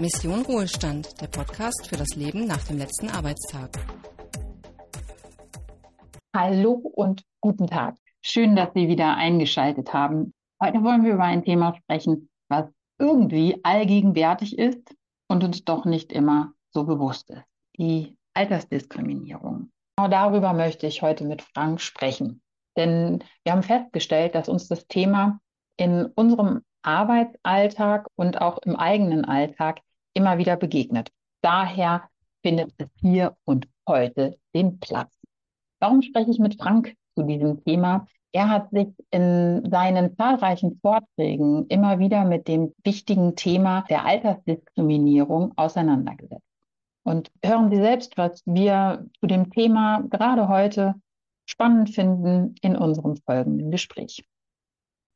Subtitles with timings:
[0.00, 3.68] Mission Ruhestand, der Podcast für das Leben nach dem letzten Arbeitstag.
[6.34, 7.96] Hallo und guten Tag.
[8.22, 10.32] Schön, dass Sie wieder eingeschaltet haben.
[10.58, 12.64] Heute wollen wir über ein Thema sprechen, was
[12.98, 14.80] irgendwie allgegenwärtig ist
[15.28, 17.44] und uns doch nicht immer so bewusst ist.
[17.76, 19.70] Die Altersdiskriminierung.
[19.98, 22.40] Genau darüber möchte ich heute mit Frank sprechen.
[22.74, 25.40] Denn wir haben festgestellt, dass uns das Thema
[25.76, 29.82] in unserem Arbeitsalltag und auch im eigenen Alltag
[30.14, 31.10] immer wieder begegnet.
[31.42, 32.08] Daher
[32.42, 35.14] findet es hier und heute den Platz.
[35.78, 38.06] Warum spreche ich mit Frank zu diesem Thema?
[38.32, 45.52] Er hat sich in seinen zahlreichen Vorträgen immer wieder mit dem wichtigen Thema der Altersdiskriminierung
[45.56, 46.44] auseinandergesetzt.
[47.02, 50.94] Und hören Sie selbst, was wir zu dem Thema gerade heute
[51.44, 54.22] spannend finden in unserem folgenden Gespräch.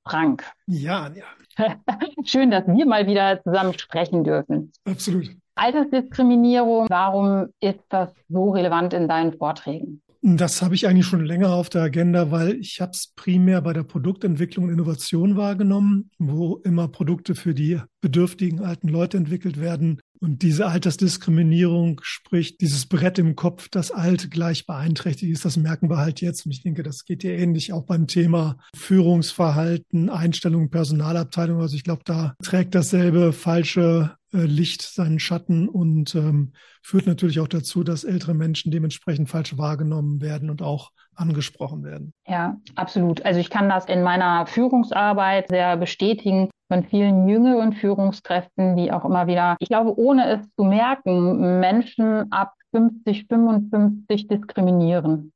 [0.07, 0.45] Frank.
[0.67, 1.25] Ja, ja.
[2.25, 4.73] Schön, dass wir mal wieder zusammen sprechen dürfen.
[4.85, 5.31] Absolut.
[5.57, 10.03] Altersdiskriminierung, warum ist das so relevant in deinen Vorträgen?
[10.27, 13.75] Das habe ich eigentlich schon länger auf der Agenda, weil ich habe es primär bei
[13.75, 20.01] der Produktentwicklung und Innovation wahrgenommen, wo immer Produkte für die bedürftigen alten Leute entwickelt werden.
[20.21, 25.91] Und diese Altersdiskriminierung, sprich dieses Brett im Kopf, das alt gleich beeinträchtigt ist, das merken
[25.91, 26.47] wir halt jetzt.
[26.47, 31.61] Und ich denke, das geht dir ähnlich auch beim Thema Führungsverhalten, Einstellung, Personalabteilung.
[31.61, 37.41] Also ich glaube, da trägt dasselbe falsche äh, Licht seinen Schatten und ähm, führt natürlich
[37.41, 42.13] auch dazu, dass ältere Menschen dementsprechend falsch wahrgenommen werden und auch angesprochen werden.
[42.27, 43.25] Ja, absolut.
[43.25, 49.05] Also ich kann das in meiner Führungsarbeit sehr bestätigen von vielen jüngeren Führungskräften, die auch
[49.05, 55.33] immer wieder, ich glaube, ohne es zu merken, Menschen ab 50, 55 diskriminieren.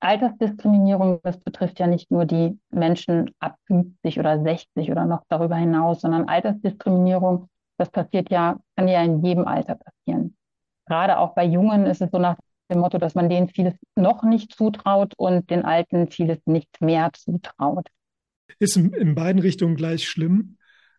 [0.00, 5.56] Altersdiskriminierung, das betrifft ja nicht nur die Menschen ab 50 oder 60 oder noch darüber
[5.56, 10.36] hinaus, sondern Altersdiskriminierung das passiert ja, kann ja in jedem Alter passieren.
[10.86, 12.36] Gerade auch bei Jungen ist es so nach
[12.70, 17.10] dem Motto, dass man denen vieles noch nicht zutraut und den Alten vieles nicht mehr
[17.14, 17.88] zutraut.
[18.58, 20.56] Ist in, beiden Richtungen gleich schlimm,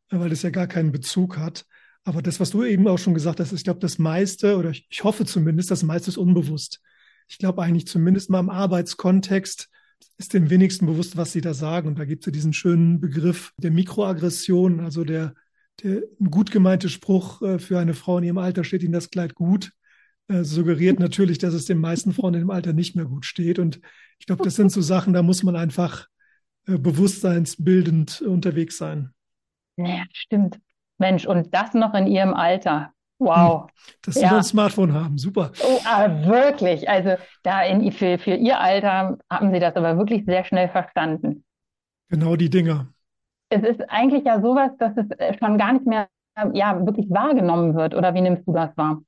[0.09, 1.65] weil es ja gar keinen Bezug hat.
[2.03, 5.03] Aber das, was du eben auch schon gesagt hast, ich glaube, das meiste, oder ich,
[5.03, 6.81] hoffe zumindest, das meiste ist unbewusst.
[7.27, 9.69] Ich glaube eigentlich zumindest mal im Arbeitskontext
[10.17, 11.87] ist dem wenigsten bewusst, was sie da sagen.
[11.87, 15.33] Und da gibt es ja diesen schönen Begriff der Mikroaggression, also der
[15.83, 19.35] der gut gemeinte Spruch äh, für eine Frau in ihrem Alter steht Ihnen das Kleid
[19.35, 19.71] gut,
[20.27, 23.59] äh, suggeriert natürlich, dass es den meisten Frauen in dem Alter nicht mehr gut steht.
[23.59, 23.79] Und
[24.19, 26.07] ich glaube, das sind so Sachen, da muss man einfach äh,
[26.77, 29.13] bewusstseinsbildend unterwegs sein.
[29.77, 30.59] Ja, stimmt.
[30.97, 32.91] Mensch, und das noch in ihrem Alter.
[33.17, 33.63] Wow.
[33.63, 33.69] Hm,
[34.01, 34.37] dass sie ja.
[34.37, 35.51] ein Smartphone haben, super.
[35.61, 36.87] Oh, aber wirklich.
[36.89, 41.43] Also da in, für, für ihr Alter haben sie das aber wirklich sehr schnell verstanden.
[42.09, 42.87] Genau die Dinger
[43.49, 46.07] es ist eigentlich ja sowas, dass es äh, schon gar nicht mehr
[46.53, 47.95] ja, wirklich wahrgenommen wird.
[47.95, 49.01] Oder wie nimmst du das wahr?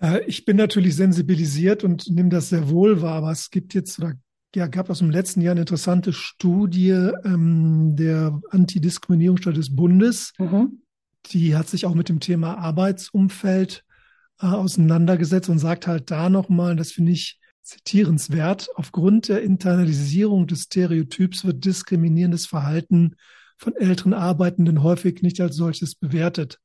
[0.00, 3.98] Äh, ich bin natürlich sensibilisiert und nehme das sehr wohl wahr, aber es gibt jetzt
[3.98, 4.14] oder
[4.54, 6.90] ja, gab aus dem letzten Jahr eine interessante Studie
[7.24, 10.32] ähm, der Antidiskriminierungsstelle des Bundes.
[10.38, 10.82] Mhm.
[11.26, 13.84] Die hat sich auch mit dem Thema Arbeitsumfeld
[14.40, 20.64] äh, auseinandergesetzt und sagt halt da nochmal, das finde ich zitierenswert, aufgrund der Internalisierung des
[20.64, 23.14] Stereotyps wird diskriminierendes Verhalten
[23.56, 26.58] von älteren Arbeitenden häufig nicht als solches bewertet.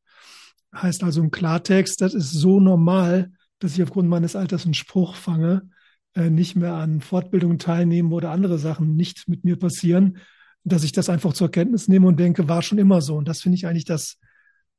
[0.75, 5.15] Heißt also im Klartext, das ist so normal, dass ich aufgrund meines Alters einen Spruch
[5.15, 5.69] fange,
[6.29, 10.17] nicht mehr an Fortbildungen teilnehmen oder andere Sachen nicht mit mir passieren,
[10.63, 13.15] dass ich das einfach zur Kenntnis nehme und denke, war schon immer so.
[13.15, 14.17] Und das finde ich eigentlich das,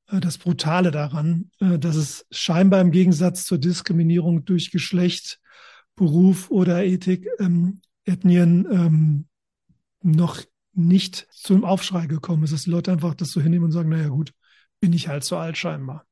[0.08, 5.40] äh, das Brutale daran, äh, dass es scheinbar im Gegensatz zur Diskriminierung durch Geschlecht
[5.96, 9.26] Beruf oder Ethik, ähm, Ethnien ähm,
[10.02, 13.88] noch nicht zum Aufschrei gekommen ist, dass die Leute einfach das so hinnehmen und sagen,
[13.88, 14.32] naja gut,
[14.80, 16.06] bin ich halt so alt scheinbar.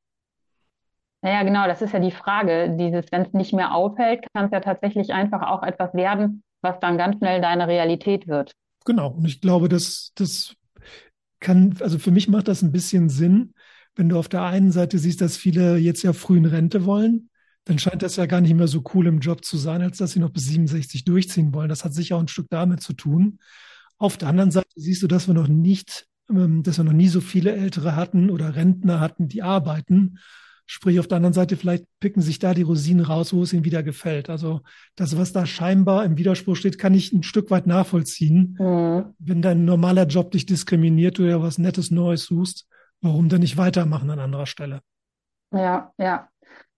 [1.27, 2.75] Naja, genau, das ist ja die Frage.
[2.79, 6.79] Dieses, wenn es nicht mehr auffällt, kann es ja tatsächlich einfach auch etwas werden, was
[6.79, 8.53] dann ganz schnell deine Realität wird.
[8.85, 10.55] Genau, und ich glaube, dass das
[11.41, 13.53] kann, also für mich macht das ein bisschen Sinn,
[13.95, 17.29] wenn du auf der einen Seite siehst, dass viele jetzt ja früh in Rente wollen
[17.67, 20.13] dann scheint das ja gar nicht mehr so cool im Job zu sein, als dass
[20.13, 21.67] sie noch bis 67 durchziehen wollen.
[21.67, 23.39] Das hat sicher auch ein Stück damit zu tun.
[23.97, 27.09] Auf der anderen Seite siehst du, dass wir noch nicht, ähm, dass wir noch nie
[27.09, 30.19] so viele Ältere hatten oder Rentner hatten, die arbeiten.
[30.69, 33.63] Sprich, auf der anderen Seite, vielleicht picken sich da die Rosinen raus, wo es ihnen
[33.63, 34.29] wieder gefällt.
[34.29, 34.59] Also
[34.97, 38.57] das, was da scheinbar im Widerspruch steht, kann ich ein Stück weit nachvollziehen.
[38.59, 39.15] Mhm.
[39.17, 42.67] Wenn dein normaler Job dich diskriminiert, du ja was Nettes Neues suchst,
[42.99, 44.81] warum dann nicht weitermachen an anderer Stelle?
[45.53, 46.27] Ja, ja.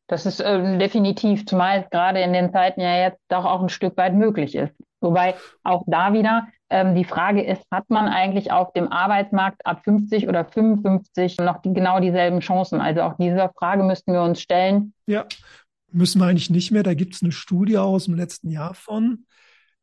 [0.06, 3.70] Das ist äh, definitiv, zumal es gerade in den Zeiten ja jetzt doch auch ein
[3.70, 4.74] Stück weit möglich ist.
[5.02, 9.84] Wobei auch da wieder Ähm, die Frage ist, hat man eigentlich auf dem Arbeitsmarkt ab
[9.84, 12.80] 50 oder 55 noch die, genau dieselben Chancen?
[12.80, 14.94] Also auch dieser Frage müssten wir uns stellen.
[15.08, 15.26] Ja,
[15.92, 16.84] müssen wir eigentlich nicht mehr.
[16.84, 19.26] Da gibt es eine Studie aus dem letzten Jahr von.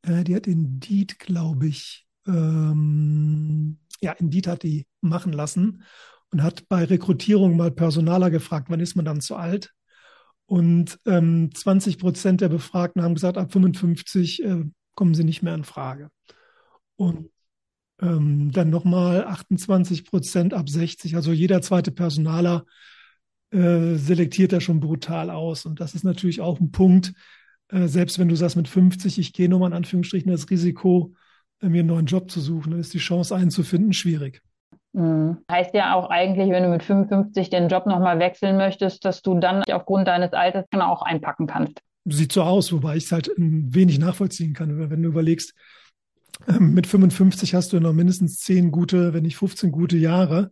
[0.03, 5.83] Äh, die hat Indeed, glaube ich, ähm, ja, Indeed hat die machen lassen
[6.31, 9.73] und hat bei Rekrutierung mal Personaler gefragt, wann ist man dann zu alt?
[10.47, 15.55] Und ähm, 20 Prozent der Befragten haben gesagt, ab 55 äh, kommen sie nicht mehr
[15.55, 16.11] in Frage.
[16.97, 17.31] Und
[18.01, 21.17] ähm, dann nochmal 28 Prozent ab 60.
[21.17, 22.65] Also jeder zweite Personaler
[23.51, 25.67] äh, selektiert da schon brutal aus.
[25.67, 27.13] Und das ist natürlich auch ein Punkt,
[27.69, 31.15] äh, selbst wenn du sagst mit 50, ich gehe nochmal in Anführungsstrichen das Risiko,
[31.61, 34.43] äh, mir einen neuen Job zu suchen, dann ist die Chance, einen zu finden, schwierig.
[34.93, 35.39] Mhm.
[35.51, 39.39] Heißt ja auch eigentlich, wenn du mit 55 den Job nochmal wechseln möchtest, dass du
[39.39, 41.81] dann aufgrund deines Alters auch einpacken kannst.
[42.05, 44.91] Sieht so aus, wobei ich es halt ein wenig nachvollziehen kann.
[44.91, 45.86] Wenn du überlegst, ähm,
[46.59, 50.51] mit 55 hast du noch mindestens 10 gute, wenn nicht 15 gute Jahre.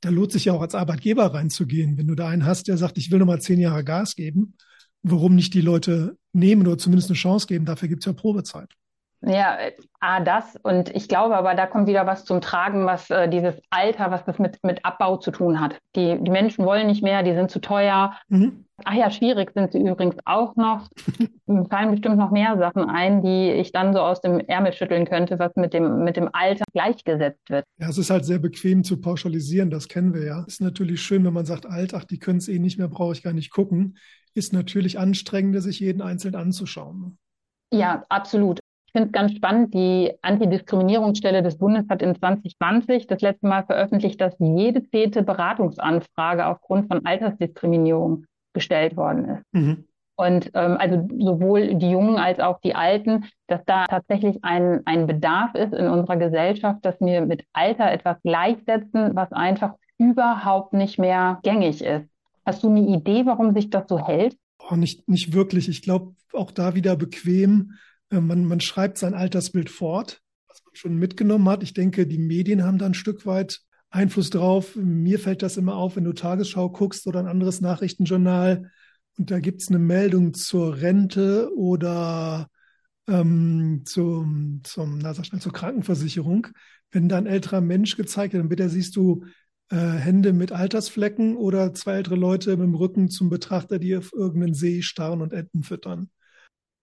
[0.00, 1.96] Da lohnt sich ja auch als Arbeitgeber reinzugehen.
[1.96, 4.54] Wenn du da einen hast, der sagt, ich will nochmal 10 Jahre Gas geben,
[5.02, 7.64] warum nicht die Leute nehmen oder zumindest eine Chance geben?
[7.64, 8.74] Dafür gibt es ja Probezeit.
[9.26, 9.58] Ja,
[9.98, 10.56] ah, das.
[10.62, 14.24] Und ich glaube aber, da kommt wieder was zum Tragen, was äh, dieses Alter, was
[14.24, 15.78] das mit, mit Abbau zu tun hat.
[15.96, 18.16] Die, die Menschen wollen nicht mehr, die sind zu teuer.
[18.28, 18.66] Mhm.
[18.84, 20.88] Ach ja, schwierig sind sie übrigens auch noch.
[21.46, 25.06] Mir fallen bestimmt noch mehr Sachen ein, die ich dann so aus dem Ärmel schütteln
[25.06, 27.64] könnte, was mit dem, mit dem Alter gleichgesetzt wird.
[27.78, 30.44] Ja, es ist halt sehr bequem zu pauschalisieren, das kennen wir ja.
[30.46, 33.12] Ist natürlich schön, wenn man sagt, alt, ach, die können es eh nicht mehr, brauche
[33.12, 33.96] ich gar nicht gucken.
[34.34, 37.18] Ist natürlich anstrengender, sich jeden einzeln anzuschauen.
[37.72, 38.60] Ja, absolut
[38.96, 39.74] finde es ganz spannend.
[39.74, 46.46] Die Antidiskriminierungsstelle des Bundes hat in 2020 das letzte Mal veröffentlicht, dass jede zehnte Beratungsanfrage
[46.46, 49.42] aufgrund von Altersdiskriminierung gestellt worden ist.
[49.52, 49.84] Mhm.
[50.16, 55.06] Und ähm, also sowohl die Jungen als auch die Alten, dass da tatsächlich ein, ein
[55.06, 60.98] Bedarf ist in unserer Gesellschaft, dass wir mit Alter etwas gleichsetzen, was einfach überhaupt nicht
[60.98, 62.08] mehr gängig ist.
[62.46, 64.38] Hast du eine Idee, warum sich das so hält?
[64.70, 65.68] Oh, nicht, nicht wirklich.
[65.68, 67.72] Ich glaube, auch da wieder bequem.
[68.10, 71.62] Äh, man, man schreibt sein Altersbild fort, was man schon mitgenommen hat.
[71.62, 73.60] Ich denke, die Medien haben da ein Stück weit
[73.90, 74.76] Einfluss drauf.
[74.76, 78.70] Mir fällt das immer auf, wenn du Tagesschau guckst oder ein anderes Nachrichtenjournal
[79.18, 82.48] und da gibt es eine Meldung zur Rente oder
[83.08, 86.48] ähm, zum, zum, na, sag schnell, zur Krankenversicherung.
[86.90, 89.24] Wenn da ein älterer Mensch gezeigt wird, dann bitte siehst du
[89.70, 94.12] äh, Hände mit Altersflecken oder zwei ältere Leute mit dem Rücken zum Betrachter, die auf
[94.12, 96.10] irgendeinen See starren und Enten füttern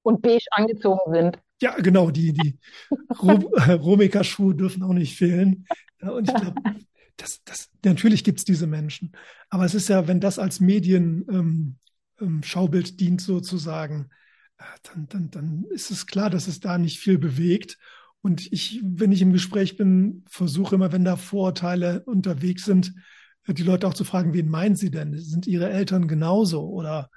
[0.04, 1.40] und beige angezogen sind.
[1.62, 2.60] Ja, genau, die, die
[3.20, 5.66] Romeka-Schuhe dürfen auch nicht fehlen.
[6.02, 6.62] Und ich glaube,
[7.18, 9.14] das, das, natürlich gibt es diese Menschen.
[9.50, 11.78] Aber es ist ja, wenn das als Medienschaubild
[12.20, 12.46] ähm,
[12.92, 14.10] ähm, dient, sozusagen,
[14.58, 17.78] äh, dann, dann, dann ist es klar, dass es da nicht viel bewegt.
[18.22, 22.94] Und ich, wenn ich im Gespräch bin, versuche immer, wenn da Vorurteile unterwegs sind,
[23.46, 25.18] äh, die Leute auch zu fragen, wen meinen sie denn?
[25.18, 26.68] Sind ihre Eltern genauso?
[26.68, 27.10] Oder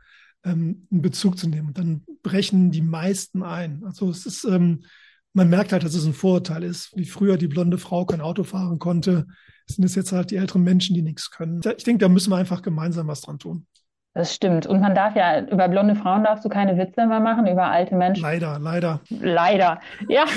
[0.46, 1.68] ähm, in Bezug zu nehmen.
[1.68, 3.82] Und dann brechen die meisten ein.
[3.84, 4.84] Also es ist, ähm,
[5.32, 6.92] man merkt halt, dass es ein Vorurteil ist.
[6.96, 9.26] Wie früher die blonde Frau kein Auto fahren konnte,
[9.66, 11.60] sind es jetzt halt die älteren Menschen, die nichts können.
[11.76, 13.66] Ich denke, da müssen wir einfach gemeinsam was dran tun.
[14.16, 14.66] Das stimmt.
[14.66, 17.94] Und man darf ja, über blonde Frauen darfst du keine Witze mehr machen, über alte
[17.94, 18.22] Menschen.
[18.22, 19.02] Leider, leider.
[19.10, 19.78] Leider.
[20.08, 20.24] Ja.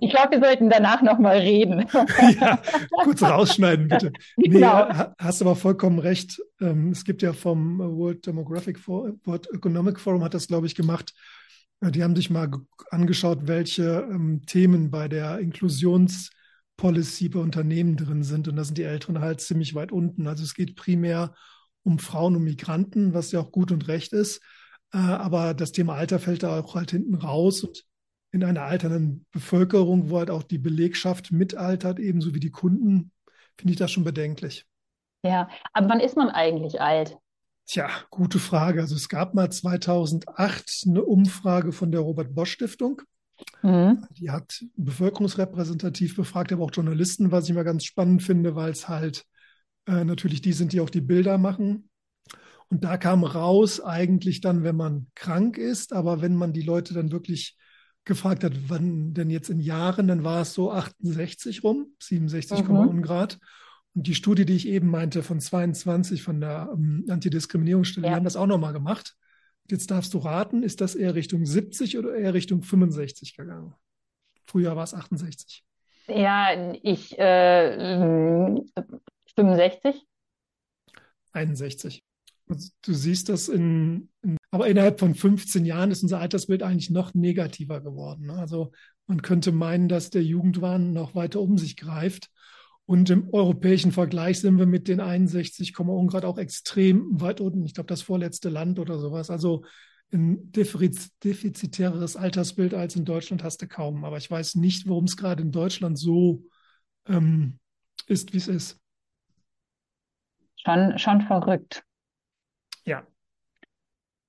[0.00, 1.86] Ich glaube, wir sollten danach nochmal reden.
[2.40, 2.58] Ja,
[3.04, 4.12] kurz rausschneiden, bitte.
[4.36, 4.88] Genau.
[4.88, 6.42] Nee, hast aber vollkommen recht.
[6.60, 10.74] Ähm, es gibt ja vom World Demographic Forum, World Economic Forum hat das, glaube ich,
[10.74, 11.14] gemacht.
[11.80, 12.50] Äh, die haben sich mal
[12.90, 18.48] angeschaut, welche ähm, Themen bei der Inklusionspolicy bei Unternehmen drin sind.
[18.48, 20.26] Und da sind die Älteren halt ziemlich weit unten.
[20.26, 21.32] Also es geht primär
[21.84, 24.40] um Frauen und Migranten, was ja auch gut und recht ist.
[24.92, 27.84] Äh, aber das Thema Alter fällt da auch halt hinten raus und
[28.30, 33.10] in einer alternden Bevölkerung, wo halt auch die Belegschaft mitaltert, ebenso wie die Kunden,
[33.58, 34.66] finde ich das schon bedenklich.
[35.24, 37.16] Ja, aber wann ist man eigentlich alt?
[37.66, 38.80] Tja, gute Frage.
[38.80, 43.02] Also es gab mal 2008 eine Umfrage von der Robert Bosch Stiftung.
[43.62, 44.06] Mhm.
[44.18, 48.88] Die hat bevölkerungsrepräsentativ befragt, aber auch Journalisten, was ich mal ganz spannend finde, weil es
[48.88, 49.24] halt
[49.86, 51.88] äh, natürlich die sind, die auch die Bilder machen.
[52.68, 56.94] Und da kam raus eigentlich dann, wenn man krank ist, aber wenn man die Leute
[56.94, 57.58] dann wirklich
[58.04, 63.02] gefragt hat, wann denn jetzt in Jahren, dann war es so 68 rum, 67,1 mhm.
[63.02, 63.38] Grad.
[63.94, 68.12] Und die Studie, die ich eben meinte, von 22 von der ähm, Antidiskriminierungsstelle, ja.
[68.12, 69.14] die haben das auch nochmal gemacht.
[69.70, 73.74] Jetzt darfst du raten, ist das eher Richtung 70 oder eher Richtung 65 gegangen?
[74.46, 75.62] Früher war es 68.
[76.08, 78.60] Ja, ich äh,
[79.36, 80.06] 65?
[81.32, 82.02] 61.
[82.46, 87.14] Du siehst das in, in, aber innerhalb von 15 Jahren ist unser Altersbild eigentlich noch
[87.14, 88.26] negativer geworden.
[88.26, 88.34] Ne?
[88.34, 88.72] Also
[89.06, 92.30] Man könnte meinen, dass der Jugendwahn noch weiter um sich greift.
[92.84, 97.64] Und im europäischen Vergleich sind wir mit den 61, Ungrad auch extrem weit unten.
[97.64, 99.30] Ich glaube, das vorletzte Land oder sowas.
[99.30, 99.64] Also
[100.12, 104.04] ein defizitäres Altersbild als in Deutschland hast du kaum.
[104.04, 106.44] Aber ich weiß nicht, warum es gerade in Deutschland so
[107.06, 107.58] ähm,
[108.06, 108.81] ist, wie es ist.
[110.64, 111.84] Schon, schon verrückt.
[112.84, 113.02] Ja.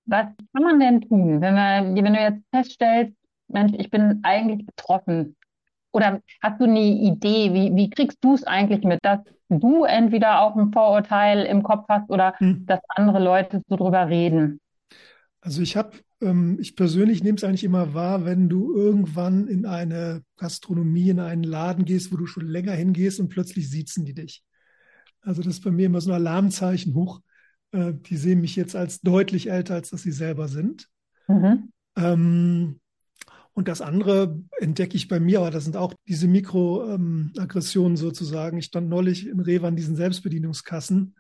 [0.06, 3.14] Was kann man denn tun, wenn, wir, wenn du jetzt feststellst,
[3.48, 5.36] Mensch, ich bin eigentlich betroffen?
[5.92, 10.42] Oder hast du eine Idee, wie, wie kriegst du es eigentlich mit, dass du entweder
[10.42, 12.66] auch ein Vorurteil im Kopf hast oder hm.
[12.66, 14.60] dass andere Leute so drüber reden?
[15.40, 19.66] Also ich habe, ähm, ich persönlich nehme es eigentlich immer wahr, wenn du irgendwann in
[19.66, 24.14] eine Gastronomie, in einen Laden gehst, wo du schon länger hingehst und plötzlich siezen die
[24.14, 24.42] dich.
[25.24, 27.22] Also das ist bei mir immer so ein Alarmzeichen hoch.
[27.72, 30.88] Äh, die sehen mich jetzt als deutlich älter, als dass sie selber sind.
[31.28, 31.70] Mhm.
[31.96, 32.80] Ähm,
[33.54, 38.58] und das andere entdecke ich bei mir, aber das sind auch diese Mikroaggressionen ähm, sozusagen.
[38.58, 41.16] Ich stand neulich in Rewe an diesen Selbstbedienungskassen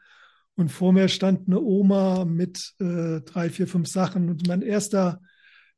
[0.55, 4.29] und vor mir stand eine Oma mit äh, drei, vier, fünf Sachen.
[4.29, 5.21] Und mein erster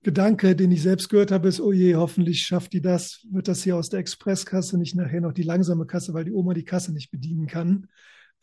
[0.02, 3.64] Gedanke, den ich selbst gehört habe, ist, oh je, hoffentlich schafft die das, wird das
[3.64, 6.94] hier aus der Expresskasse, nicht nachher noch die langsame Kasse, weil die Oma die Kasse
[6.94, 7.88] nicht bedienen kann.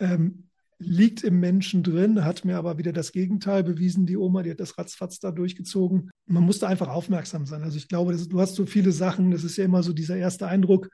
[0.03, 0.49] Ähm,
[0.85, 4.07] liegt im Menschen drin, hat mir aber wieder das Gegenteil bewiesen.
[4.07, 6.11] Die Oma, die hat das ratzfatz da durchgezogen.
[6.27, 7.63] Man musste einfach aufmerksam sein.
[7.63, 10.17] Also ich glaube, das, du hast so viele Sachen, das ist ja immer so dieser
[10.17, 10.89] erste Eindruck.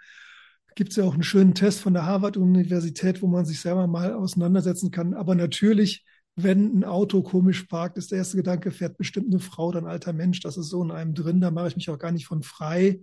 [0.75, 4.13] Gibt es ja auch einen schönen Test von der Harvard-Universität, wo man sich selber mal
[4.13, 5.15] auseinandersetzen kann.
[5.15, 6.05] Aber natürlich,
[6.37, 9.87] wenn ein Auto komisch parkt, ist der erste Gedanke, fährt bestimmt eine Frau oder ein
[9.89, 10.41] alter Mensch.
[10.41, 13.01] Das ist so in einem drin, da mache ich mich auch gar nicht von frei.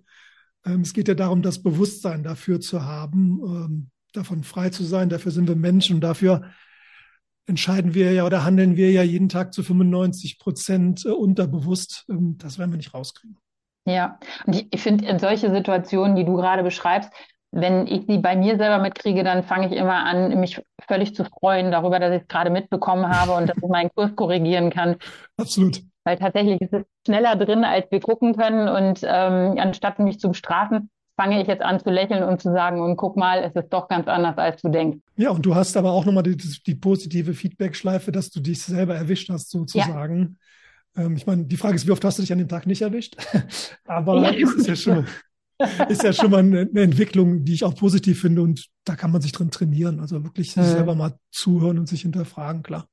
[0.65, 5.09] Ähm, es geht ja darum, das Bewusstsein dafür zu haben, ähm, davon frei zu sein.
[5.09, 6.43] Dafür sind wir Menschen und dafür
[7.47, 12.05] entscheiden wir ja oder handeln wir ja jeden Tag zu 95 Prozent äh, unterbewusst.
[12.09, 13.37] Ähm, das werden wir nicht rauskriegen.
[13.87, 17.11] Ja, und ich finde, in solche Situationen, die du gerade beschreibst,
[17.51, 21.23] wenn ich sie bei mir selber mitkriege, dann fange ich immer an, mich völlig zu
[21.23, 24.97] freuen darüber, dass ich es gerade mitbekommen habe und dass ich meinen Kurs korrigieren kann.
[25.37, 25.81] Absolut.
[26.03, 28.67] Weil tatsächlich ist es schneller drin, als wir gucken können.
[28.67, 32.81] Und ähm, anstatt mich zu bestrafen, fange ich jetzt an zu lächeln und zu sagen,
[32.81, 34.99] und guck mal, es ist doch ganz anders, als du denkst.
[35.15, 38.95] Ja, und du hast aber auch nochmal die, die positive Feedback-Schleife, dass du dich selber
[38.95, 40.37] erwischt hast, sozusagen.
[40.95, 41.03] Ja.
[41.03, 42.81] Ähm, ich meine, die Frage ist, wie oft hast du dich an dem Tag nicht
[42.81, 43.15] erwischt?
[43.85, 45.05] aber ja, es ist ja schon,
[45.89, 49.11] ist ja schon mal eine, eine, Entwicklung, die ich auch positiv finde und da kann
[49.11, 49.99] man sich drin trainieren.
[49.99, 50.63] Also wirklich mhm.
[50.63, 52.87] selber mal zuhören und sich hinterfragen, klar.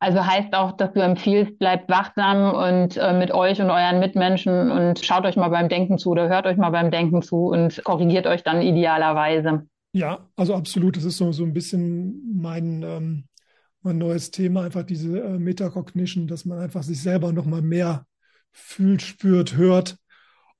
[0.00, 4.70] Also heißt auch, dass du empfiehlst, bleibt wachsam und äh, mit euch und euren Mitmenschen
[4.70, 7.82] und schaut euch mal beim Denken zu oder hört euch mal beim Denken zu und
[7.82, 9.66] korrigiert euch dann idealerweise.
[9.92, 10.96] Ja, also absolut.
[10.96, 13.24] Das ist so, so ein bisschen mein, ähm,
[13.82, 18.04] mein neues Thema, einfach diese äh, Metacognition, dass man einfach sich selber nochmal mehr
[18.52, 19.96] fühlt, spürt, hört.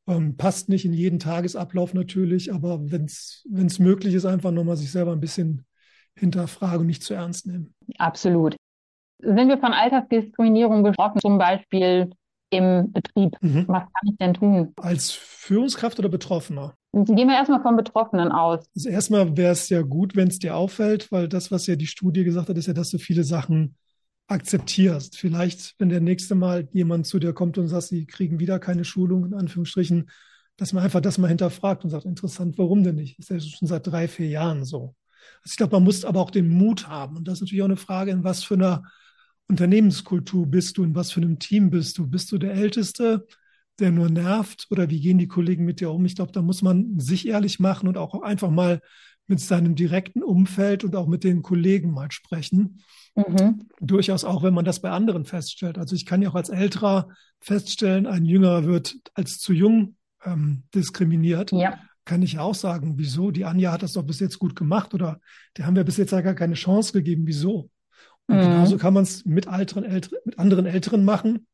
[0.09, 4.91] Ähm, passt nicht in jeden Tagesablauf natürlich, aber wenn es möglich ist, einfach nochmal sich
[4.91, 5.65] selber ein bisschen
[6.17, 7.75] hinterfragen und nicht zu ernst nehmen.
[7.99, 8.57] Absolut.
[9.19, 12.11] Sind wir von Altersdiskriminierung betroffen, zum Beispiel
[12.51, 13.37] im Betrieb?
[13.41, 13.65] Mhm.
[13.69, 14.73] Was kann ich denn tun?
[14.77, 16.75] Als Führungskraft oder Betroffener?
[16.93, 18.67] Gehen wir erstmal vom Betroffenen aus.
[18.75, 21.87] Also erstmal wäre es ja gut, wenn es dir auffällt, weil das, was ja die
[21.87, 23.77] Studie gesagt hat, ist ja, dass du viele Sachen
[24.27, 25.19] akzeptierst.
[25.19, 28.85] Vielleicht, wenn der nächste Mal jemand zu dir kommt und sagt, sie kriegen wieder keine
[28.85, 30.11] Schulung, in Anführungsstrichen,
[30.57, 33.19] dass man einfach das mal hinterfragt und sagt, interessant, warum denn nicht?
[33.19, 34.95] Ist ja schon seit drei, vier Jahren so.
[35.43, 37.17] Also ich glaube, man muss aber auch den Mut haben.
[37.17, 38.85] Und das ist natürlich auch eine Frage, in was für einer
[39.49, 42.07] Unternehmenskultur bist du, in was für einem Team bist du?
[42.07, 43.27] Bist du der Älteste,
[43.79, 46.05] der nur nervt oder wie gehen die Kollegen mit dir um?
[46.05, 48.81] Ich glaube, da muss man sich ehrlich machen und auch einfach mal
[49.27, 52.81] mit seinem direkten Umfeld und auch mit den Kollegen mal sprechen.
[53.15, 53.69] Mhm.
[53.81, 55.79] Durchaus auch, wenn man das bei anderen feststellt.
[55.79, 57.09] Also ich kann ja auch als Älterer
[57.41, 61.53] feststellen, ein Jüngerer wird als zu jung ähm, diskriminiert.
[61.53, 61.79] Ja.
[62.05, 63.31] Kann ich auch sagen, wieso?
[63.31, 65.21] Die Anja hat das doch bis jetzt gut gemacht oder
[65.57, 67.27] die haben wir bis jetzt ja gar keine Chance gegeben.
[67.27, 67.71] Wieso?
[68.29, 68.43] Und mhm.
[68.43, 71.47] genauso kann man es mit, mit anderen Älteren machen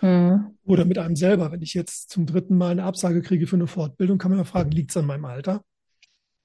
[0.00, 0.56] mhm.
[0.64, 1.50] oder mit einem selber.
[1.50, 4.44] Wenn ich jetzt zum dritten Mal eine Absage kriege für eine Fortbildung, kann man ja
[4.44, 5.62] fragen, liegt es an meinem Alter?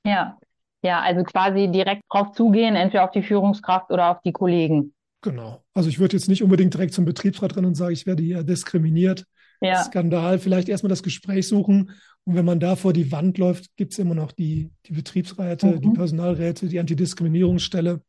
[0.05, 0.37] Ja,
[0.81, 4.93] ja, also quasi direkt drauf zugehen, entweder auf die Führungskraft oder auf die Kollegen.
[5.21, 5.63] Genau.
[5.73, 8.43] Also ich würde jetzt nicht unbedingt direkt zum Betriebsrat rennen und sagen, ich werde hier
[8.43, 9.25] diskriminiert.
[9.61, 9.83] Ja.
[9.83, 10.37] Skandal.
[10.37, 11.91] Vielleicht erstmal das Gespräch suchen.
[12.25, 15.67] Und wenn man da vor die Wand läuft, gibt es immer noch die, die Betriebsräte,
[15.67, 15.81] mhm.
[15.81, 18.01] die Personalräte, die Antidiskriminierungsstelle.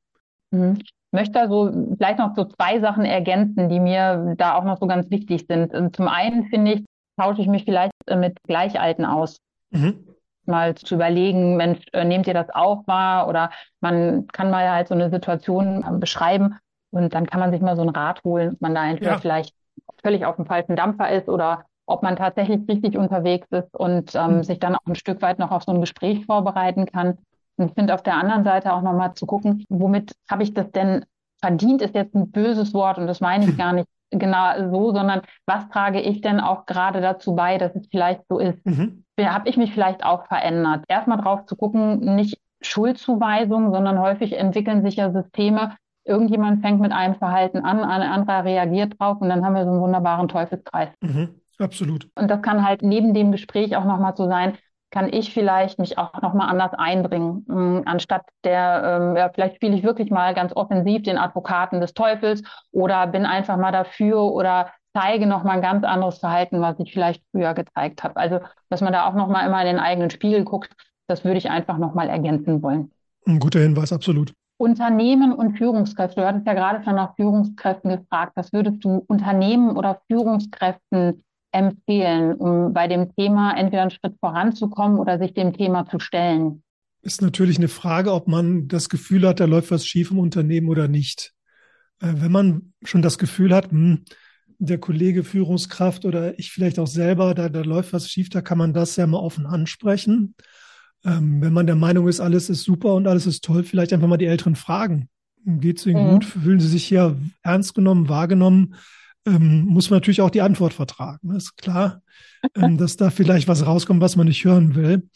[0.51, 0.79] Mhm
[1.17, 5.11] möchte also vielleicht noch so zwei Sachen ergänzen, die mir da auch noch so ganz
[5.11, 5.75] wichtig sind.
[5.75, 6.85] Und zum einen finde ich,
[7.19, 9.39] tausche ich mich vielleicht äh, mit Gleichalten aus.
[9.71, 10.07] Mhm.
[10.45, 13.29] Mal zu überlegen, Mensch, äh, nehmt ihr das auch wahr?
[13.29, 16.59] Oder man kann mal halt so eine Situation äh, beschreiben
[16.91, 19.19] und dann kann man sich mal so einen Rat holen, ob man da entweder ja.
[19.19, 19.55] vielleicht
[20.03, 24.37] völlig auf dem falschen Dampfer ist oder ob man tatsächlich richtig unterwegs ist und ähm,
[24.37, 24.43] mhm.
[24.45, 27.19] sich dann auch ein Stück weit noch auf so ein Gespräch vorbereiten kann.
[27.57, 30.71] Und ich finde auf der anderen Seite auch nochmal zu gucken, womit habe ich das
[30.73, 31.05] denn
[31.41, 35.23] verdient, ist jetzt ein böses Wort und das meine ich gar nicht genau so, sondern
[35.47, 38.65] was trage ich denn auch gerade dazu bei, dass es vielleicht so ist?
[38.65, 39.05] Mhm.
[39.19, 40.85] Habe ich mich vielleicht auch verändert?
[40.89, 45.77] Erstmal drauf zu gucken, nicht Schuldzuweisung, sondern häufig entwickeln sich ja Systeme.
[46.05, 49.71] Irgendjemand fängt mit einem Verhalten an, ein anderer reagiert drauf und dann haben wir so
[49.71, 50.91] einen wunderbaren Teufelskreis.
[51.01, 51.41] Mhm.
[51.59, 52.09] Absolut.
[52.15, 54.59] Und das kann halt neben dem Gespräch auch nochmal so sein,
[54.97, 59.77] kann ich vielleicht mich auch nochmal anders einbringen, mh, anstatt der, ähm, ja, vielleicht spiele
[59.77, 64.71] ich wirklich mal ganz offensiv den Advokaten des Teufels oder bin einfach mal dafür oder
[64.97, 68.17] zeige nochmal ein ganz anderes Verhalten, was ich vielleicht früher gezeigt habe.
[68.17, 70.73] Also, dass man da auch nochmal immer in den eigenen Spiegel guckt,
[71.09, 72.91] das würde ich einfach nochmal ergänzen wollen.
[73.27, 74.33] Ein guter Hinweis, absolut.
[74.57, 76.23] Unternehmen und Führungskräfte.
[76.23, 78.33] Du hattest ja gerade schon nach Führungskräften gefragt.
[78.35, 81.23] Was würdest du Unternehmen oder Führungskräften
[81.57, 86.63] empfehlen, um bei dem Thema entweder einen Schritt voranzukommen oder sich dem Thema zu stellen?
[87.03, 90.69] Ist natürlich eine Frage, ob man das Gefühl hat, da läuft was schief im Unternehmen
[90.69, 91.33] oder nicht.
[92.01, 94.05] Äh, wenn man schon das Gefühl hat, hm,
[94.59, 98.59] der Kollege Führungskraft oder ich vielleicht auch selber, da, da läuft was schief, da kann
[98.59, 100.35] man das ja mal offen ansprechen.
[101.05, 104.09] Ähm, wenn man der Meinung ist, alles ist super und alles ist toll, vielleicht einfach
[104.09, 105.09] mal die Älteren fragen.
[105.45, 106.11] Geht es Ihnen mhm.
[106.11, 106.25] gut?
[106.25, 108.75] Fühlen Sie sich hier ernst genommen, wahrgenommen?
[109.27, 111.29] Ähm, muss man natürlich auch die Antwort vertragen.
[111.29, 112.03] Das ist klar,
[112.55, 115.09] ähm, dass da vielleicht was rauskommt, was man nicht hören will.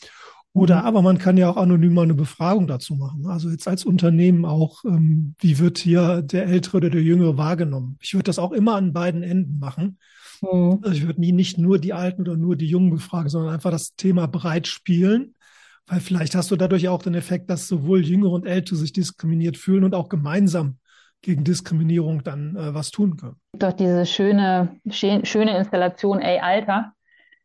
[0.53, 0.87] Oder mhm.
[0.87, 3.27] aber man kann ja auch anonym mal eine Befragung dazu machen.
[3.27, 7.97] Also jetzt als Unternehmen auch, ähm, wie wird hier der Ältere oder der Jüngere wahrgenommen?
[8.01, 9.99] Ich würde das auch immer an beiden Enden machen.
[10.43, 10.81] Mhm.
[10.83, 13.71] Also ich würde nie nicht nur die Alten oder nur die Jungen befragen, sondern einfach
[13.71, 15.35] das Thema breit spielen.
[15.87, 19.57] Weil vielleicht hast du dadurch auch den Effekt, dass sowohl Jüngere und Ältere sich diskriminiert
[19.57, 20.79] fühlen und auch gemeinsam
[21.23, 23.37] gegen Diskriminierung dann äh, was tun können.
[23.53, 26.93] Doch diese schöne, schöne Installation Ey Alter,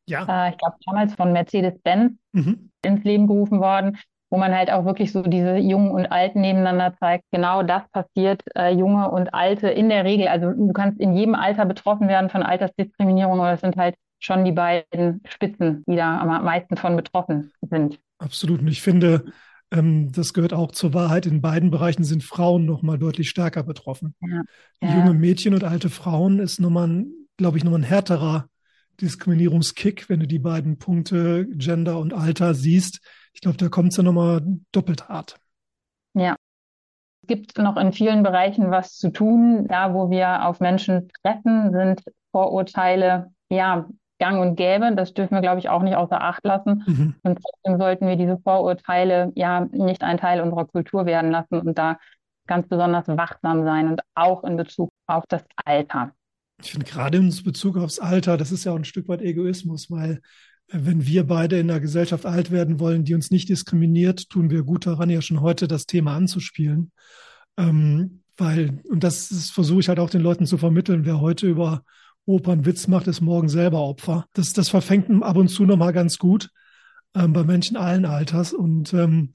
[0.07, 0.47] ja.
[0.47, 2.71] Äh, ich glaube damals von Mercedes-Benz mhm.
[2.83, 3.97] ins Leben gerufen worden,
[4.29, 7.25] wo man halt auch wirklich so diese Jungen und Alten nebeneinander zeigt.
[7.31, 10.27] Genau das passiert, äh, Junge und Alte in der Regel.
[10.27, 14.45] Also du kannst in jedem Alter betroffen werden von Altersdiskriminierung, aber es sind halt schon
[14.45, 17.99] die beiden Spitzen, die da am meisten von betroffen sind.
[18.17, 18.61] Absolut.
[18.61, 19.25] Und ich finde,
[19.71, 21.25] ähm, das gehört auch zur Wahrheit.
[21.25, 24.15] In beiden Bereichen sind Frauen noch mal deutlich stärker betroffen.
[24.21, 24.41] Ja.
[24.81, 24.97] Ja.
[24.97, 27.05] Junge Mädchen und alte Frauen ist nochmal,
[27.37, 28.47] glaube ich, nochmal ein härterer
[29.01, 33.01] Diskriminierungskick, wenn du die beiden Punkte Gender und Alter siehst.
[33.33, 35.37] Ich glaube, da kommt es dann nochmal doppelt hart.
[36.13, 36.35] Ja.
[37.21, 39.67] Es gibt noch in vielen Bereichen was zu tun.
[39.67, 44.95] Da, wo wir auf Menschen treffen, sind Vorurteile ja gang und gäbe.
[44.95, 46.83] Das dürfen wir, glaube ich, auch nicht außer Acht lassen.
[46.85, 47.15] Mhm.
[47.23, 51.77] Und trotzdem sollten wir diese Vorurteile ja nicht ein Teil unserer Kultur werden lassen und
[51.77, 51.97] da
[52.47, 56.11] ganz besonders wachsam sein und auch in Bezug auf das Alter.
[56.61, 59.91] Ich finde gerade in Bezug aufs Alter, das ist ja auch ein Stück weit Egoismus,
[59.91, 60.21] weil
[60.67, 64.49] äh, wenn wir beide in einer Gesellschaft alt werden wollen, die uns nicht diskriminiert, tun
[64.49, 66.91] wir gut daran, ja schon heute das Thema anzuspielen.
[67.57, 71.83] Ähm, weil, und das versuche ich halt auch den Leuten zu vermitteln, wer heute über
[72.25, 74.25] Opernwitz macht, ist morgen selber Opfer.
[74.33, 76.49] Das, das verfängt ab und zu nochmal ganz gut
[77.15, 78.53] ähm, bei Menschen allen Alters.
[78.53, 79.31] Und ähm,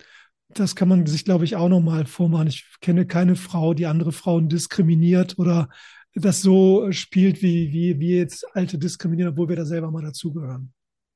[0.49, 2.49] das kann man sich, glaube ich, auch nochmal vormachen.
[2.49, 5.69] Ich kenne keine Frau, die andere Frauen diskriminiert oder
[6.15, 10.73] das so spielt, wie, wie, wie jetzt Alte diskriminieren, obwohl wir da selber mal dazugehören.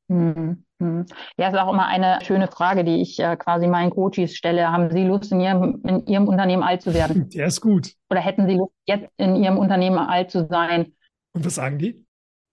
[0.08, 1.06] Hm, hm.
[1.38, 4.70] Ja, ist auch immer eine schöne Frage, die ich äh, quasi meinen Coaches stelle.
[4.70, 7.28] Haben Sie Lust, in Ihrem, in Ihrem Unternehmen alt zu werden?
[7.34, 7.94] Der ist gut.
[8.10, 10.92] Oder hätten Sie Lust, jetzt in Ihrem Unternehmen alt zu sein?
[11.34, 12.04] Und was sagen die?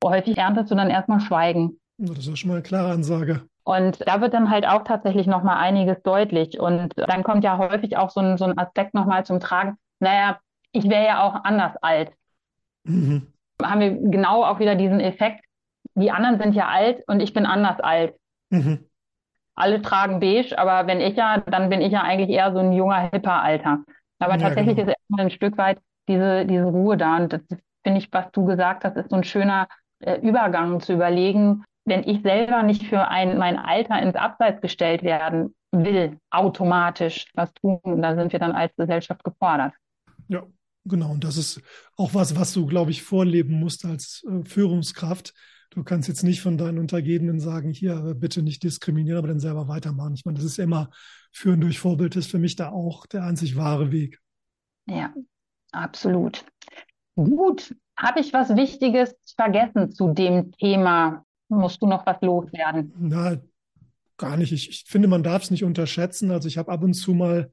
[0.03, 1.79] Häufig erntest du dann erstmal Schweigen.
[1.97, 3.43] Das ist ja schon mal eine klare Ansage.
[3.63, 6.59] Und da wird dann halt auch tatsächlich nochmal einiges deutlich.
[6.59, 9.77] Und dann kommt ja häufig auch so ein, so ein Aspekt nochmal zum Tragen.
[9.99, 10.39] Naja,
[10.71, 12.11] ich wäre ja auch anders alt.
[12.83, 13.27] Mhm.
[13.61, 15.45] Haben wir genau auch wieder diesen Effekt.
[15.93, 18.15] Die anderen sind ja alt und ich bin anders alt.
[18.49, 18.87] Mhm.
[19.55, 22.71] Alle tragen beige, aber wenn ich ja, dann bin ich ja eigentlich eher so ein
[22.71, 23.83] junger, hipper Alter.
[24.17, 24.89] Aber ja, tatsächlich genau.
[24.89, 27.17] ist erstmal ein Stück weit diese, diese Ruhe da.
[27.17, 27.41] Und das
[27.83, 29.67] finde ich, was du gesagt hast, ist so ein schöner
[29.99, 35.03] äh, Übergang zu überlegen, wenn ich selber nicht für ein, mein Alter ins Abseits gestellt
[35.03, 37.79] werden will, automatisch was tun.
[37.83, 39.73] da sind wir dann als Gesellschaft gefordert.
[40.27, 40.43] Ja,
[40.85, 41.11] genau.
[41.11, 41.61] Und das ist
[41.97, 45.33] auch was, was du, glaube ich, vorleben musst als äh, Führungskraft.
[45.71, 49.69] Du kannst jetzt nicht von deinen Untergebenen sagen, hier bitte nicht diskriminieren, aber dann selber
[49.69, 50.13] weitermachen.
[50.15, 50.89] Ich meine, das ist immer
[51.31, 54.19] Führen durch Vorbild ist für mich da auch der einzig wahre Weg.
[54.85, 55.13] Ja,
[55.71, 56.43] absolut.
[57.15, 61.25] Gut, habe ich was Wichtiges vergessen zu dem Thema?
[61.49, 62.93] Musst du noch was loswerden?
[62.97, 63.37] Na,
[64.17, 64.51] gar nicht.
[64.53, 66.31] Ich, ich finde, man darf es nicht unterschätzen.
[66.31, 67.51] Also ich habe ab und zu mal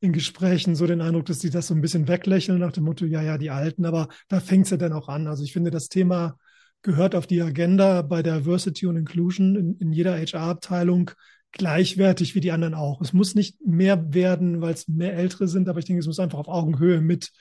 [0.00, 3.04] in Gesprächen so den Eindruck, dass sie das so ein bisschen weglächeln nach dem Motto,
[3.04, 5.26] ja, ja, die Alten, aber da fängt es ja dann auch an.
[5.26, 6.38] Also ich finde, das Thema
[6.82, 11.10] gehört auf die Agenda bei Diversity und Inclusion in, in jeder HR-Abteilung
[11.50, 13.00] gleichwertig wie die anderen auch.
[13.00, 16.20] Es muss nicht mehr werden, weil es mehr Ältere sind, aber ich denke, es muss
[16.20, 17.32] einfach auf Augenhöhe mit,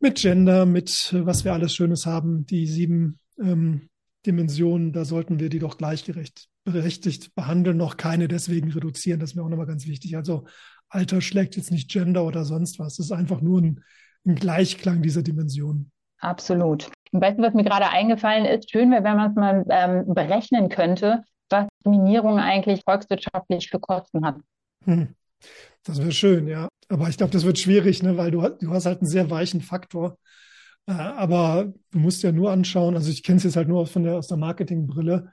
[0.00, 3.88] mit Gender, mit was wir alles Schönes haben, die sieben ähm,
[4.26, 9.20] Dimensionen, da sollten wir die doch gleichgerecht berechtigt behandeln, noch keine deswegen reduzieren.
[9.20, 10.16] Das ist mir auch nochmal ganz wichtig.
[10.16, 10.46] Also
[10.88, 12.98] Alter schlägt jetzt nicht Gender oder sonst was.
[12.98, 13.84] Es ist einfach nur ein,
[14.26, 15.90] ein Gleichklang dieser Dimensionen.
[16.18, 16.90] Absolut.
[17.12, 18.70] Weißt du, was mir gerade eingefallen ist?
[18.70, 24.24] Schön wäre, wenn man es mal ähm, berechnen könnte, was Diskriminierung eigentlich volkswirtschaftlich für Kosten
[24.24, 24.36] hat.
[24.84, 25.14] Hm.
[25.82, 26.68] Das wäre schön, ja.
[26.90, 28.16] Aber ich glaube, das wird schwierig, ne?
[28.16, 30.18] weil du, du hast halt einen sehr weichen Faktor.
[30.86, 34.02] Äh, aber du musst ja nur anschauen, also ich kenne es jetzt halt nur von
[34.02, 35.32] der, aus der Marketingbrille.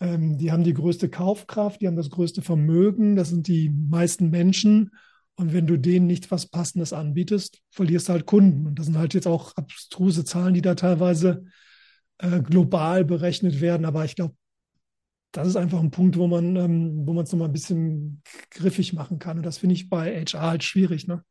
[0.00, 4.30] Ähm, die haben die größte Kaufkraft, die haben das größte Vermögen, das sind die meisten
[4.30, 4.90] Menschen.
[5.36, 8.66] Und wenn du denen nicht was Passendes anbietest, verlierst du halt Kunden.
[8.66, 11.44] Und das sind halt jetzt auch abstruse Zahlen, die da teilweise
[12.18, 13.84] äh, global berechnet werden.
[13.84, 14.34] Aber ich glaube,
[15.36, 18.92] das ist einfach ein Punkt, wo man ähm, wo man es nochmal ein bisschen griffig
[18.92, 19.38] machen kann.
[19.38, 21.08] Und das finde ich bei HR halt schwierig.
[21.08, 21.22] Ne?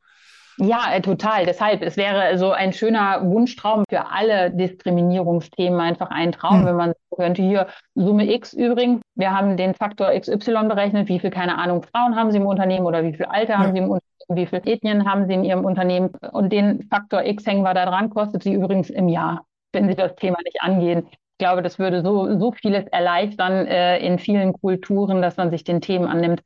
[0.57, 1.45] Ja, äh, total.
[1.45, 6.65] Deshalb, es wäre so ein schöner Wunschtraum für alle Diskriminierungsthemen einfach ein Traum, hm.
[6.65, 9.01] wenn man könnte hier Summe X übrigens.
[9.15, 12.85] Wir haben den Faktor XY berechnet, wie viel, keine Ahnung, Frauen haben sie im Unternehmen
[12.85, 13.59] oder wie viel Alter ja.
[13.59, 16.09] haben sie im Unternehmen, wie viel Ethnien haben sie in ihrem Unternehmen.
[16.31, 19.95] Und den Faktor X hängen wir da dran, kostet sie übrigens im Jahr, wenn sie
[19.95, 21.07] das Thema nicht angehen.
[21.33, 25.63] Ich glaube, das würde so, so vieles erleichtern äh, in vielen Kulturen, dass man sich
[25.63, 26.41] den Themen annimmt.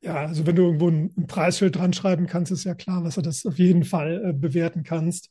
[0.00, 3.14] Ja, also wenn du irgendwo ein, ein Preisschild dran schreiben kannst, ist ja klar, was
[3.14, 5.30] du das auf jeden Fall äh, bewerten kannst.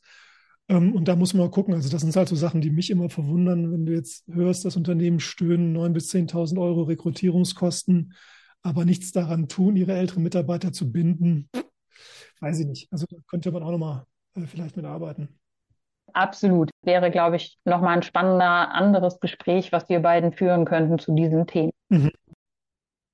[0.68, 1.74] Ähm, und da muss man mal gucken.
[1.74, 4.76] Also das sind halt so Sachen, die mich immer verwundern, wenn du jetzt hörst, das
[4.76, 8.14] Unternehmen stöhnen 9.000 bis 10.000 Euro Rekrutierungskosten,
[8.62, 11.50] aber nichts daran tun, ihre älteren Mitarbeiter zu binden.
[12.40, 12.92] Weiß ich nicht.
[12.92, 15.28] Also da könnte man auch nochmal äh, vielleicht mitarbeiten.
[16.14, 16.70] Absolut.
[16.82, 21.46] Wäre, glaube ich, nochmal ein spannender anderes Gespräch, was wir beiden führen könnten zu diesen
[21.46, 21.72] Themen.
[21.88, 22.10] Mhm.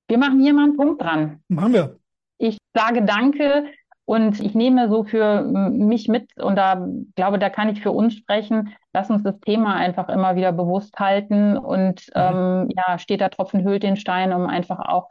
[0.07, 1.43] Wir machen hier mal einen Punkt dran.
[1.47, 1.99] Machen wir.
[2.39, 3.65] Ich sage Danke
[4.05, 8.15] und ich nehme so für mich mit und da glaube, da kann ich für uns
[8.15, 8.75] sprechen.
[8.91, 12.21] Lass uns das Thema einfach immer wieder bewusst halten und mhm.
[12.21, 15.09] ähm, ja, steht der Tropfen hüllt den Stein, um einfach auch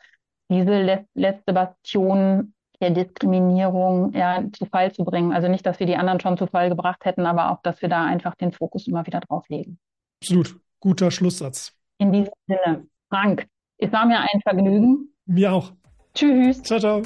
[0.50, 5.32] diese letzte Bastion der Diskriminierung ja, zu Fall zu bringen.
[5.32, 7.88] Also nicht, dass wir die anderen schon zu Fall gebracht hätten, aber auch, dass wir
[7.88, 9.78] da einfach den Fokus immer wieder drauf legen.
[10.22, 10.56] Absolut.
[10.80, 11.74] Guter Schlusssatz.
[11.98, 12.86] In diesem Sinne.
[13.08, 13.46] Frank,
[13.78, 15.12] es war mir ein Vergnügen.
[15.26, 15.72] Mir auch.
[16.14, 16.62] Tschüss.
[16.62, 17.02] Ciao, ciao.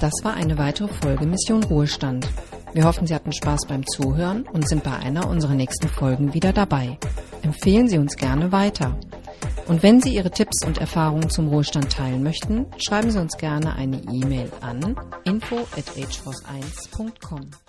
[0.00, 2.28] Das war eine weitere Folge Mission Ruhestand.
[2.74, 6.52] Wir hoffen, Sie hatten Spaß beim Zuhören und sind bei einer unserer nächsten Folgen wieder
[6.52, 6.98] dabei.
[7.42, 8.98] Empfehlen Sie uns gerne weiter.
[9.68, 13.74] Und wenn Sie Ihre Tipps und Erfahrungen zum Ruhestand teilen möchten, schreiben Sie uns gerne
[13.74, 17.65] eine E-Mail an info at ageforce1.com.